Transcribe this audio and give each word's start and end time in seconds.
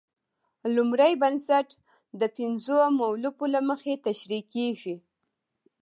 لومړی 0.75 1.13
بنسټ 1.21 1.67
د 2.19 2.21
پنځو 2.37 2.77
مولفو 2.97 3.45
له 3.53 3.59
مخې 3.69 3.93
تشرېح 4.05 4.43
کیږي. 4.53 4.95